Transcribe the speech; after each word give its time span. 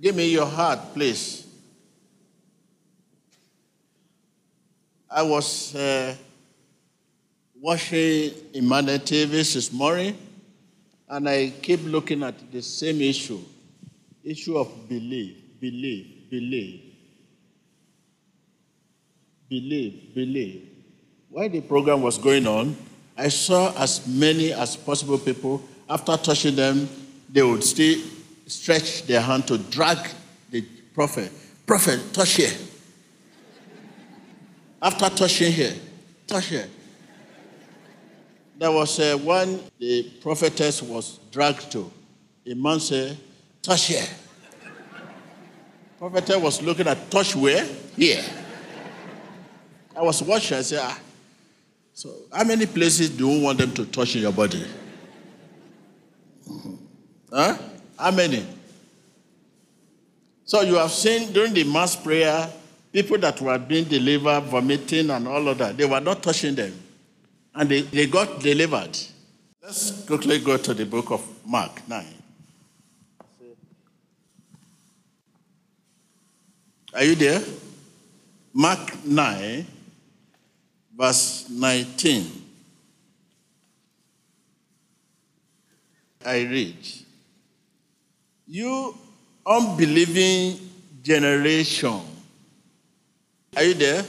Give 0.00 0.14
me 0.14 0.28
your 0.30 0.46
heart, 0.46 0.78
please. 0.92 1.46
I 5.10 5.22
was 5.22 5.74
uh, 5.74 6.14
watching 7.58 8.32
Emmanuel 8.52 8.98
TV 8.98 9.30
this 9.30 9.72
morning, 9.72 10.18
and 11.08 11.26
I 11.26 11.50
keep 11.62 11.82
looking 11.84 12.22
at 12.22 12.34
the 12.52 12.60
same 12.60 13.00
issue 13.00 13.40
issue 14.22 14.58
of 14.58 14.88
belief, 14.88 15.36
belief, 15.60 16.28
belief. 16.28 16.80
Believe, 19.48 20.14
believe. 20.14 20.68
While 21.30 21.48
the 21.48 21.60
program 21.60 22.02
was 22.02 22.18
going 22.18 22.46
on, 22.46 22.76
I 23.16 23.28
saw 23.28 23.72
as 23.80 24.04
many 24.06 24.52
as 24.52 24.76
possible 24.76 25.16
people, 25.16 25.62
after 25.88 26.16
touching 26.16 26.56
them, 26.56 26.88
they 27.30 27.42
would 27.44 27.62
still 27.62 28.02
stretch 28.46 29.02
their 29.06 29.20
hand 29.20 29.46
to 29.48 29.58
drag 29.58 29.98
the 30.50 30.62
prophet. 30.94 31.30
Prophet, 31.66 32.00
touch 32.12 32.34
here. 32.34 32.52
After 34.80 35.08
touching 35.08 35.52
here, 35.52 35.74
touch 36.26 36.46
here. 36.46 36.68
There 38.58 38.70
was 38.70 38.98
uh, 39.00 39.18
one 39.18 39.60
the 39.78 40.10
prophetess 40.20 40.82
was 40.82 41.18
dragged 41.30 41.70
to. 41.72 41.90
A 42.46 42.54
man 42.54 42.78
said, 42.80 43.18
touch 43.62 43.86
here. 43.86 44.06
prophetess 45.98 46.36
was 46.36 46.62
looking 46.62 46.86
at 46.86 47.10
touch 47.10 47.34
where? 47.34 47.64
Here. 47.96 48.24
I 49.96 50.02
was 50.02 50.22
watching, 50.22 50.58
I 50.58 50.62
said, 50.62 50.80
ah, 50.82 51.00
so 51.92 52.14
how 52.32 52.44
many 52.44 52.66
places 52.66 53.10
do 53.10 53.28
you 53.28 53.42
want 53.42 53.58
them 53.58 53.72
to 53.74 53.86
touch 53.86 54.14
in 54.14 54.22
your 54.22 54.32
body? 54.32 54.64
Huh? 57.32 57.56
How 57.98 58.10
many? 58.10 58.46
So 60.44 60.60
you 60.60 60.74
have 60.74 60.90
seen 60.92 61.32
during 61.32 61.54
the 61.54 61.64
mass 61.64 61.96
prayer, 61.96 62.48
people 62.92 63.18
that 63.18 63.40
were 63.40 63.58
being 63.58 63.84
delivered, 63.84 64.42
vomiting 64.44 65.10
and 65.10 65.26
all 65.26 65.48
of 65.48 65.58
that, 65.58 65.76
they 65.76 65.84
were 65.84 66.00
not 66.00 66.22
touching 66.22 66.54
them. 66.54 66.72
And 67.54 67.68
they, 67.68 67.80
they 67.82 68.06
got 68.06 68.40
delivered. 68.40 68.96
Let's 69.62 70.04
quickly 70.06 70.38
go 70.38 70.56
to 70.56 70.74
the 70.74 70.86
book 70.86 71.10
of 71.10 71.22
Mark 71.44 71.88
9. 71.88 72.06
Are 76.94 77.04
you 77.04 77.14
there? 77.14 77.42
Mark 78.54 79.04
9, 79.04 79.66
verse 80.96 81.46
19. 81.50 82.30
I 86.24 86.40
read. 86.42 86.76
You 88.46 88.96
unbelieving 89.44 90.58
generation. 91.02 92.00
Are 93.56 93.62
you 93.64 93.74
there? 93.74 94.04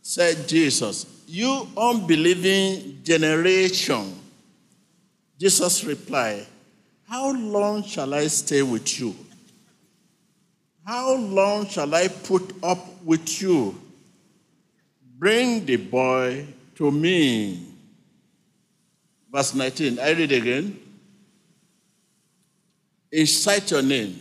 Said 0.00 0.48
Jesus. 0.48 1.06
You 1.26 1.68
unbelieving 1.76 3.00
generation. 3.04 4.18
Jesus 5.38 5.84
replied, 5.84 6.46
How 7.08 7.32
long 7.32 7.84
shall 7.84 8.14
I 8.14 8.26
stay 8.26 8.62
with 8.62 8.98
you? 8.98 9.14
How 10.84 11.14
long 11.14 11.66
shall 11.66 11.94
I 11.94 12.08
put 12.08 12.52
up 12.62 13.02
with 13.04 13.40
you? 13.40 13.80
Bring 15.18 15.64
the 15.64 15.76
boy 15.76 16.46
to 16.74 16.90
me. 16.90 17.64
Verse 19.30 19.54
19. 19.54 20.00
I 20.00 20.10
read 20.10 20.32
again. 20.32 20.81
Incite 23.12 23.70
your 23.70 23.82
name. 23.82 24.18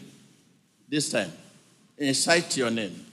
This 0.89 1.09
time. 1.09 1.31
Incite 1.97 2.57
your 2.57 2.69
name. 2.69 3.05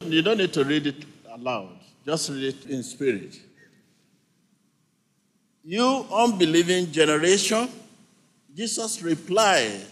You 0.00 0.22
don't 0.22 0.38
need 0.38 0.54
to 0.54 0.64
read 0.64 0.86
it 0.86 1.04
aloud. 1.30 1.68
Just 2.06 2.30
read 2.30 2.44
it 2.44 2.66
in 2.66 2.82
spirit. 2.82 3.38
You 5.62 6.06
unbelieving 6.10 6.90
generation, 6.90 7.68
Jesus 8.56 9.02
replied, 9.02 9.82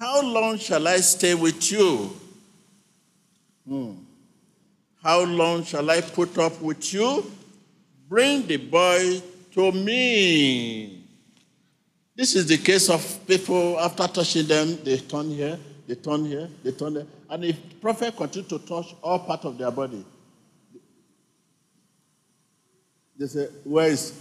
How 0.00 0.22
long 0.22 0.56
shall 0.56 0.88
I 0.88 0.96
stay 0.96 1.34
with 1.34 1.70
you? 1.70 2.10
Hmm. 3.68 3.92
How 5.02 5.20
long 5.22 5.64
shall 5.64 5.90
I 5.90 6.00
put 6.00 6.38
up 6.38 6.60
with 6.62 6.94
you? 6.94 7.30
Bring 8.08 8.46
the 8.46 8.56
boy 8.56 9.20
to 9.52 9.70
me. 9.70 11.03
This 12.16 12.36
is 12.36 12.46
the 12.46 12.58
case 12.58 12.88
of 12.90 13.26
people, 13.26 13.78
after 13.80 14.06
touching 14.06 14.46
them, 14.46 14.78
they 14.84 14.98
turn 14.98 15.30
here, 15.30 15.58
they 15.86 15.96
turn 15.96 16.24
here, 16.24 16.48
they 16.62 16.70
turn 16.70 16.94
there. 16.94 17.06
And 17.28 17.44
if 17.44 17.56
the 17.68 17.74
prophet 17.76 18.16
continue 18.16 18.48
to 18.50 18.58
touch 18.60 18.94
all 19.02 19.18
part 19.18 19.44
of 19.44 19.58
their 19.58 19.72
body, 19.72 20.04
they 23.18 23.26
say, 23.26 23.48
Where 23.64 23.88
is 23.88 24.12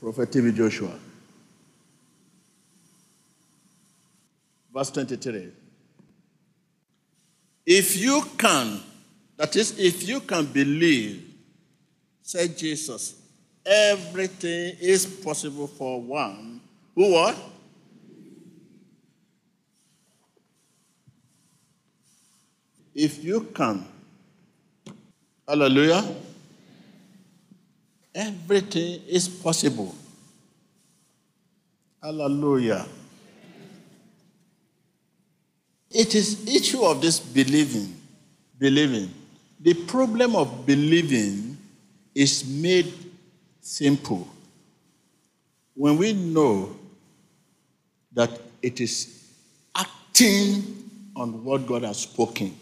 Prophet 0.00 0.30
TB 0.30 0.54
Joshua? 0.54 0.98
Verse 4.72 4.90
23. 4.90 5.52
If 7.66 7.96
you 7.98 8.22
can, 8.38 8.80
that 9.36 9.54
is, 9.56 9.78
if 9.78 10.08
you 10.08 10.20
can 10.20 10.46
believe, 10.46 11.34
said 12.22 12.56
Jesus, 12.56 13.20
everything 13.64 14.76
is 14.80 15.04
possible 15.04 15.66
for 15.66 16.00
one 16.00 16.61
who 16.94 17.12
what? 17.12 17.36
If 22.94 23.24
you 23.24 23.40
can, 23.54 23.84
hallelujah, 25.48 26.04
everything 28.14 29.00
is 29.08 29.28
possible. 29.28 29.94
Hallelujah. 32.02 32.86
It 35.90 36.14
is 36.14 36.46
issue 36.46 36.82
of 36.82 37.00
this 37.00 37.20
believing, 37.20 37.94
believing. 38.58 39.10
The 39.60 39.74
problem 39.74 40.34
of 40.36 40.66
believing 40.66 41.56
is 42.14 42.46
made 42.46 42.92
simple 43.60 44.28
when 45.74 45.96
we 45.96 46.12
know 46.12 46.76
that 48.14 48.30
it 48.60 48.80
is 48.80 49.28
acting 49.74 50.90
on 51.16 51.44
what 51.44 51.66
God 51.66 51.82
has 51.82 52.00
spoken. 52.00 52.56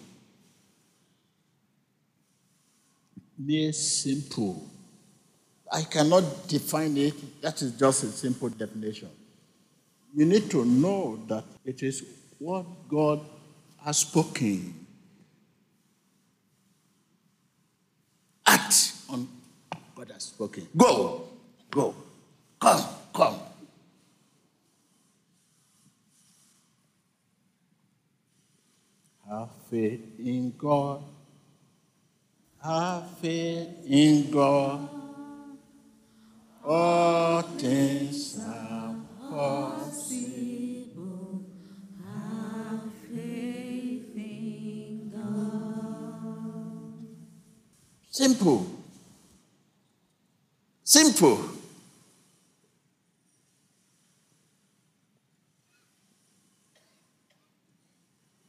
Mere 3.38 3.72
simple. 3.72 4.68
I 5.72 5.82
cannot 5.82 6.48
define 6.48 6.96
it. 6.96 7.40
That 7.42 7.62
is 7.62 7.72
just 7.72 8.04
a 8.04 8.08
simple 8.08 8.48
definition. 8.48 9.08
You 10.14 10.26
need 10.26 10.50
to 10.50 10.64
know 10.64 11.20
that 11.28 11.44
it 11.64 11.82
is 11.82 12.04
what 12.38 12.66
God 12.88 13.20
has 13.84 13.98
spoken. 13.98 14.74
Act 18.44 18.92
on 19.08 19.28
what 19.70 19.82
God 19.94 20.10
has 20.14 20.24
spoken. 20.24 20.66
Go, 20.76 21.28
go, 21.70 21.94
come, 22.58 22.84
come. 23.14 23.38
Have 29.30 29.48
faith 29.70 30.18
in 30.18 30.52
God. 30.58 31.00
Have 32.62 33.08
faith 33.18 33.68
in 33.86 34.30
God. 34.30 34.88
All 36.64 37.42
things 37.42 38.38
are 38.44 38.96
possible. 39.30 40.24
Have 42.04 42.80
faith 43.08 44.16
in 44.16 45.12
God. 45.14 46.10
Simple. 48.10 48.66
Simple. 50.82 51.38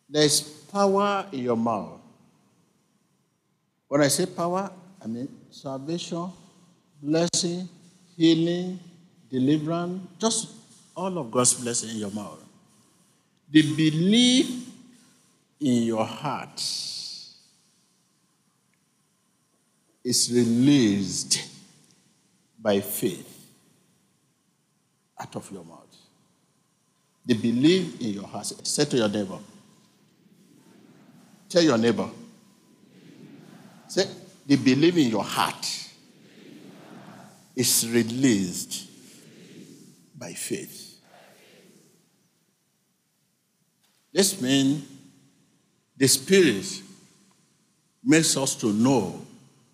There's 0.09 0.60
power 0.71 1.27
in 1.31 1.39
your 1.39 1.57
mouth. 1.57 1.99
When 3.87 4.01
I 4.01 4.07
say 4.07 4.25
power, 4.25 4.71
I 5.03 5.07
mean 5.07 5.27
salvation, 5.49 6.31
blessing, 7.01 7.67
healing, 8.15 8.79
deliverance, 9.29 10.01
just 10.17 10.49
all 10.95 11.17
of 11.17 11.31
God's 11.31 11.53
blessing 11.55 11.91
in 11.91 11.97
your 11.97 12.11
mouth. 12.11 12.39
The 13.49 13.61
belief 13.61 14.69
in 15.59 15.83
your 15.83 16.05
heart 16.05 16.61
is 20.03 20.31
released 20.33 21.47
by 22.59 22.79
faith 22.79 23.27
out 25.19 25.35
of 25.35 25.51
your 25.51 25.65
mouth. 25.65 25.79
The 27.25 27.33
belief 27.35 28.01
in 28.01 28.13
your 28.13 28.27
heart. 28.27 28.45
Say 28.45 28.85
to 28.85 28.97
your 28.97 29.09
neighbor. 29.09 29.37
Tell 31.51 31.61
your 31.61 31.77
neighbor. 31.77 32.09
Say, 33.89 34.05
they 34.47 34.55
believe 34.55 34.97
in 34.97 35.09
your 35.09 35.23
heart. 35.23 35.67
It's 37.53 37.85
released 37.85 38.87
by 40.17 40.31
faith. 40.31 40.95
This 44.13 44.39
means 44.39 44.85
the 45.97 46.07
Spirit 46.07 46.81
makes 48.01 48.37
us 48.37 48.55
to 48.55 48.71
know 48.71 49.19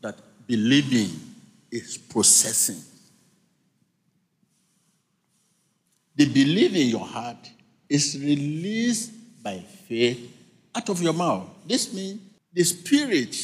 that 0.01 0.15
believing 0.47 1.12
is 1.69 1.95
processing. 1.95 2.81
The 6.15 6.25
belief 6.25 6.75
in 6.75 6.88
your 6.88 7.06
heart 7.06 7.51
is 7.88 8.18
released 8.19 9.12
by 9.44 9.59
faith 9.59 10.37
out 10.77 10.89
of 10.89 11.01
your 11.01 11.13
mouth. 11.13 11.50
This 11.65 11.91
means 11.91 12.21
the 12.53 12.63
Spirit 12.63 13.35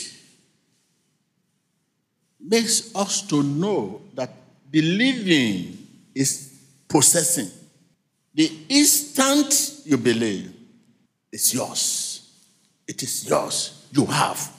makes 2.39 2.95
us 2.95 3.21
to 3.27 3.41
know 3.41 4.01
that 4.13 4.30
believing 4.69 5.77
is 6.13 6.62
possessing. 6.88 7.50
The 8.35 8.51
instant 8.69 9.81
you 9.85 9.97
believe, 9.97 10.53
it's 11.31 11.53
yours. 11.53 12.31
It 12.88 13.01
is 13.01 13.27
yours. 13.27 13.88
You 13.91 14.06
have. 14.06 14.51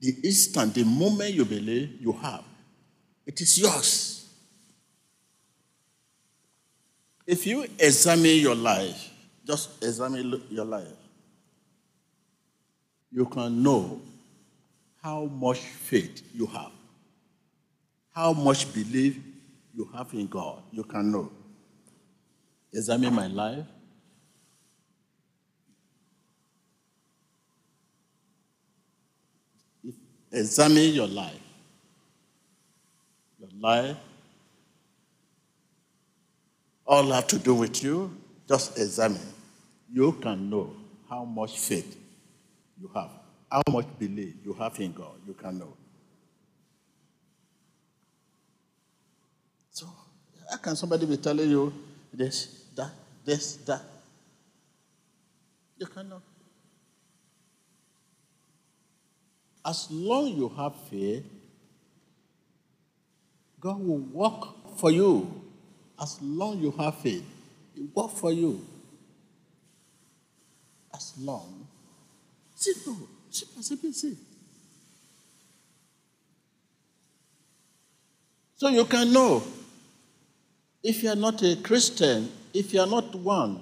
The 0.00 0.14
instant, 0.24 0.74
the 0.74 0.84
moment 0.84 1.34
you 1.34 1.44
believe, 1.44 2.00
you 2.00 2.12
have. 2.12 2.44
It 3.26 3.40
is 3.40 3.58
yours. 3.58 4.28
If 7.26 7.46
you 7.46 7.66
examine 7.78 8.36
your 8.36 8.54
life, 8.54 9.10
just 9.44 9.82
examine 9.82 10.42
your 10.48 10.64
life, 10.64 10.86
you 13.10 13.26
can 13.26 13.62
know 13.62 14.00
how 15.02 15.24
much 15.24 15.58
faith 15.58 16.22
you 16.34 16.46
have, 16.46 16.72
how 18.12 18.32
much 18.32 18.72
belief 18.72 19.18
you 19.74 19.88
have 19.94 20.12
in 20.14 20.26
God. 20.26 20.62
You 20.72 20.84
can 20.84 21.12
know. 21.12 21.30
Examine 22.72 23.14
my 23.14 23.26
life. 23.26 23.64
Examine 30.32 30.92
your 30.92 31.06
life. 31.06 31.40
Your 33.38 33.50
life. 33.60 33.96
All 36.86 37.10
have 37.12 37.26
to 37.28 37.38
do 37.38 37.54
with 37.54 37.82
you. 37.82 38.14
Just 38.48 38.78
examine. 38.78 39.20
You 39.92 40.12
can 40.12 40.50
know 40.50 40.74
how 41.08 41.24
much 41.24 41.58
faith 41.58 41.96
you 42.80 42.90
have, 42.94 43.10
how 43.50 43.62
much 43.70 43.86
belief 43.98 44.34
you 44.44 44.52
have 44.54 44.78
in 44.80 44.92
God. 44.92 45.20
You 45.26 45.34
can 45.34 45.58
know. 45.58 45.74
So, 49.70 49.86
how 50.50 50.56
can 50.58 50.76
somebody 50.76 51.06
be 51.06 51.16
telling 51.16 51.50
you 51.50 51.72
this, 52.12 52.64
that, 52.74 52.90
this, 53.24 53.56
that? 53.56 53.82
You 55.78 55.86
cannot. 55.86 56.22
As 59.64 59.90
long 59.90 60.28
you 60.28 60.48
have 60.56 60.74
faith, 60.88 61.24
God 63.60 63.80
will 63.80 63.98
work 63.98 64.78
for 64.78 64.90
you. 64.90 65.42
As 66.00 66.20
long 66.22 66.60
you 66.60 66.70
have 66.72 66.96
faith, 66.98 67.24
He 67.74 67.82
work 67.94 68.10
for 68.12 68.32
you. 68.32 68.64
As 70.94 71.14
long. 71.18 71.66
So 78.56 78.68
you 78.68 78.84
can 78.86 79.12
know 79.12 79.42
if 80.82 81.02
you 81.02 81.10
are 81.10 81.16
not 81.16 81.42
a 81.42 81.56
Christian, 81.56 82.30
if 82.54 82.72
you 82.72 82.80
are 82.80 82.86
not 82.86 83.14
one, 83.14 83.60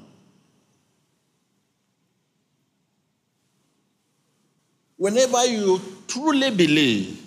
whenever 4.97 5.45
you 5.47 5.81
truly 6.07 6.51
believe, 6.51 7.21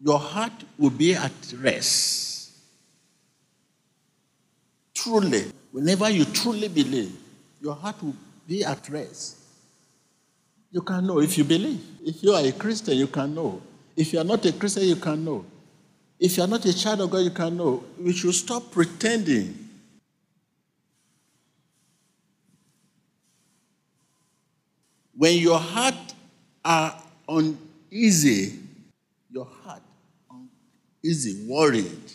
your 0.00 0.18
heart 0.18 0.52
will 0.78 0.90
be 0.90 1.14
at 1.14 1.32
rest. 1.58 2.52
Truly, 4.94 5.50
whenever 5.72 6.08
you 6.08 6.24
truly 6.24 6.68
believe, 6.68 7.16
your 7.60 7.74
heart 7.74 8.02
will 8.02 8.16
be 8.46 8.64
at 8.64 8.88
rest. 8.88 9.39
You 10.70 10.82
can 10.82 11.06
know 11.06 11.20
if 11.20 11.36
you 11.36 11.44
believe. 11.44 11.80
If 12.04 12.22
you 12.22 12.32
are 12.32 12.44
a 12.44 12.52
Christian, 12.52 12.96
you 12.96 13.08
can 13.08 13.34
know. 13.34 13.60
If 13.96 14.12
you 14.12 14.20
are 14.20 14.24
not 14.24 14.44
a 14.46 14.52
Christian, 14.52 14.84
you 14.84 14.96
can 14.96 15.24
know. 15.24 15.44
If 16.18 16.36
you 16.36 16.44
are 16.44 16.46
not 16.46 16.64
a 16.64 16.76
child 16.76 17.00
of 17.00 17.10
God, 17.10 17.18
you 17.18 17.30
can 17.30 17.56
know. 17.56 17.82
We 17.98 18.12
should 18.12 18.34
stop 18.34 18.70
pretending. 18.70 19.68
When 25.16 25.38
your 25.38 25.58
heart 25.58 25.94
are 26.64 27.02
uneasy, 27.28 28.58
your 29.30 29.46
heart 29.64 29.82
uneasy, 30.30 31.46
worried, 31.46 32.12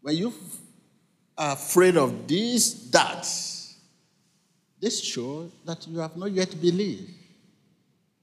when 0.00 0.16
you 0.16 0.32
are 1.36 1.54
afraid 1.54 1.96
of 1.96 2.28
this, 2.28 2.72
that, 2.90 3.22
this 4.80 5.02
shows 5.02 5.50
that 5.64 5.86
you 5.88 5.98
have 5.98 6.16
not 6.16 6.30
yet 6.30 6.58
believed. 6.60 7.19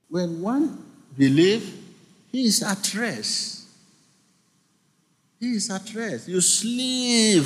When 0.10 0.42
one 0.42 0.84
believes, 1.18 1.72
he 2.32 2.46
is 2.46 2.64
at 2.64 2.94
rest. 2.96 3.68
He 5.40 5.52
is 5.52 5.70
at 5.70 5.94
rest. 5.94 6.28
You 6.28 6.42
sleep. 6.42 7.46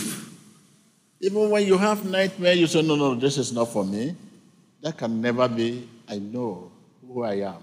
Even 1.19 1.49
when 1.49 1.65
you 1.65 1.77
have 1.77 2.05
nightmare, 2.05 2.53
you 2.53 2.67
say, 2.67 2.81
No, 2.81 2.95
no, 2.95 3.15
this 3.15 3.37
is 3.37 3.51
not 3.51 3.71
for 3.71 3.83
me. 3.83 4.15
That 4.81 4.97
can 4.97 5.21
never 5.21 5.47
be. 5.47 5.87
I 6.07 6.17
know 6.17 6.71
who 7.07 7.23
I 7.23 7.35
am. 7.35 7.61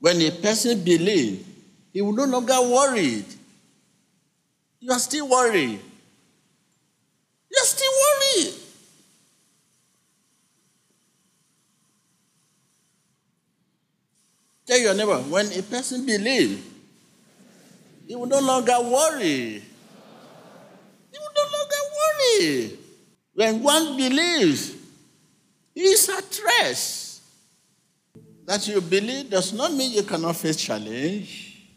When 0.00 0.20
a 0.20 0.30
person 0.30 0.84
believes, 0.84 1.44
he 1.92 2.02
will 2.02 2.12
no 2.12 2.24
longer 2.24 2.60
worried. 2.60 3.24
You 4.80 4.92
are 4.92 4.98
still 4.98 5.28
worried. 5.28 5.80
You 7.50 7.58
are 7.60 7.66
still 7.66 7.90
worried. 7.90 8.54
Tell 14.66 14.78
your 14.78 14.94
neighbor, 14.94 15.18
when 15.18 15.46
a 15.52 15.62
person 15.62 16.04
believes, 16.04 16.60
he 18.06 18.16
will 18.16 18.26
no 18.26 18.40
longer 18.40 18.80
worry. 18.80 19.62
He 21.12 21.18
will 21.18 21.34
no 21.36 21.42
longer 21.58 21.82
worry. 21.98 22.78
When 23.34 23.62
one 23.62 23.96
believes, 23.96 24.74
he 25.74 25.82
is 25.82 26.08
at 26.08 26.40
rest. 26.44 27.22
That 28.44 28.66
you 28.66 28.80
believe 28.80 29.30
does 29.30 29.52
not 29.52 29.72
mean 29.72 29.92
you 29.92 30.02
cannot 30.02 30.36
face 30.36 30.56
challenge. 30.56 31.68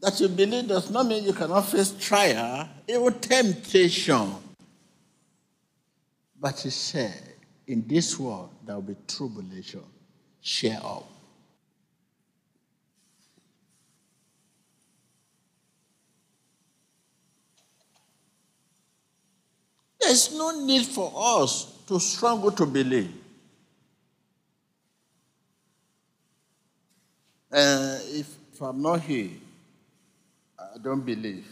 That 0.00 0.20
you 0.20 0.28
believe 0.28 0.68
does 0.68 0.90
not 0.90 1.06
mean 1.06 1.24
you 1.24 1.32
cannot 1.32 1.62
face 1.62 1.92
trial, 1.98 2.68
even 2.88 3.12
temptation. 3.20 4.34
But 6.38 6.58
he 6.58 6.70
said, 6.70 7.22
in 7.66 7.86
this 7.86 8.18
world 8.18 8.50
there 8.66 8.74
will 8.74 8.82
be 8.82 8.96
tribulation. 9.06 9.84
Share 10.40 10.80
up. 10.82 11.08
There's 20.02 20.34
no 20.34 20.64
need 20.64 20.84
for 20.86 21.12
us 21.14 21.72
to 21.86 22.00
struggle 22.00 22.50
to 22.52 22.66
believe. 22.66 23.12
Uh, 27.52 27.98
if, 28.04 28.26
if 28.52 28.60
I'm 28.62 28.82
not 28.82 29.00
here, 29.02 29.30
I 30.58 30.78
don't 30.82 31.04
believe. 31.04 31.46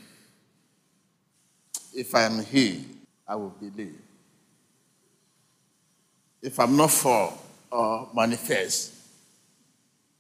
If 1.95 2.15
I'm 2.15 2.43
here, 2.45 2.81
I 3.29 3.37
will 3.37 3.51
believe. 3.61 3.99
If 6.43 6.59
I'm 6.59 6.77
not 6.77 6.91
for 6.91 7.33
or 7.71 8.09
manifest, 8.15 8.95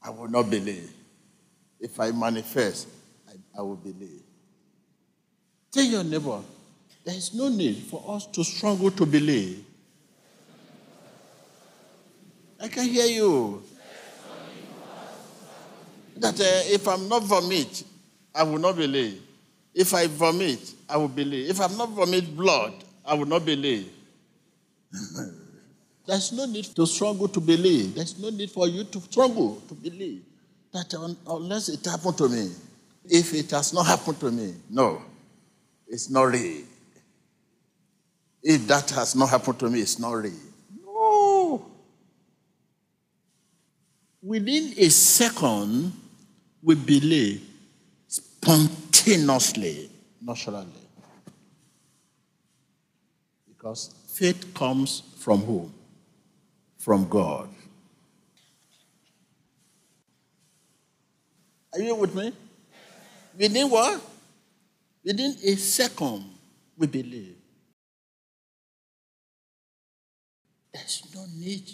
I 0.02 0.10
will 0.10 0.28
not 0.28 0.48
believe. 0.50 0.92
If 1.80 1.98
I 1.98 2.10
manifest, 2.10 2.88
I, 3.28 3.58
I 3.58 3.62
will 3.62 3.76
believe. 3.76 4.22
Tell 5.72 5.84
your 5.84 6.04
neighbor, 6.04 6.40
there 7.10 7.18
is 7.18 7.34
no 7.34 7.48
need 7.48 7.76
for 7.76 8.04
us 8.14 8.24
to 8.26 8.44
struggle 8.44 8.88
to 8.92 9.04
believe. 9.04 9.64
I 12.62 12.68
can 12.68 12.84
hear 12.84 13.06
you. 13.06 13.64
That 16.18 16.38
uh, 16.38 16.72
if 16.72 16.86
I'm 16.86 17.08
not 17.08 17.24
vomit, 17.24 17.82
I 18.32 18.44
will 18.44 18.58
not 18.58 18.76
believe. 18.76 19.20
If 19.74 19.92
I 19.92 20.06
vomit, 20.06 20.72
I 20.88 20.98
will 20.98 21.08
believe. 21.08 21.50
If 21.50 21.60
I'm 21.60 21.76
not 21.76 21.88
vomit 21.88 22.36
blood, 22.36 22.74
I 23.04 23.14
will 23.14 23.26
not 23.26 23.44
believe. 23.44 23.90
There's 26.06 26.30
no 26.30 26.46
need 26.46 26.66
to 26.76 26.86
struggle 26.86 27.26
to 27.26 27.40
believe. 27.40 27.96
There's 27.96 28.20
no 28.20 28.30
need 28.30 28.52
for 28.52 28.68
you 28.68 28.84
to 28.84 29.00
struggle 29.00 29.60
to 29.66 29.74
believe 29.74 30.22
that 30.72 30.94
un- 30.94 31.16
unless 31.26 31.70
it 31.70 31.84
happened 31.84 32.18
to 32.18 32.28
me, 32.28 32.52
if 33.04 33.34
it 33.34 33.50
has 33.50 33.72
not 33.72 33.86
happened 33.86 34.20
to 34.20 34.30
me, 34.30 34.54
no, 34.68 35.02
it's 35.88 36.08
not 36.08 36.22
real. 36.22 36.69
If 38.42 38.66
that 38.68 38.90
has 38.90 39.14
not 39.14 39.28
happened 39.28 39.58
to 39.60 39.68
me, 39.68 39.80
it's 39.80 39.98
not 39.98 40.12
real. 40.12 40.32
No. 40.84 41.66
Within 44.22 44.74
a 44.76 44.88
second, 44.88 45.92
we 46.62 46.74
believe 46.74 47.42
spontaneously, 48.06 49.90
naturally. 50.20 50.66
Because 53.48 53.94
faith 54.08 54.52
comes 54.54 55.02
from 55.18 55.40
whom? 55.40 55.72
From 56.78 57.08
God. 57.08 57.48
Are 61.72 61.80
you 61.80 61.94
with 61.94 62.14
me? 62.14 62.32
Within 63.36 63.70
what? 63.70 64.00
Within 65.04 65.36
a 65.44 65.54
second, 65.56 66.24
we 66.76 66.86
believe. 66.86 67.39
There's 70.72 71.02
no 71.14 71.26
need 71.36 71.70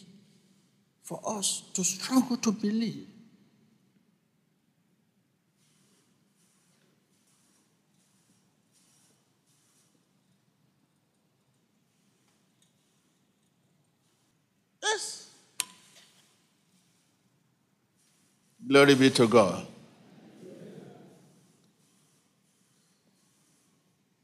for 1.03 1.21
us 1.25 1.62
to 1.75 1.85
struggle 1.85 2.37
to 2.38 2.53
believe. 2.53 3.07
Yes. 14.83 15.31
Glory 18.67 18.95
be 18.95 19.11
to 19.11 19.29
God. 19.29 19.67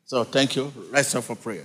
So 0.04 0.24
thank 0.24 0.56
you. 0.56 0.72
Rise 0.90 1.14
up 1.14 1.24
for 1.24 1.36
prayer. 1.36 1.64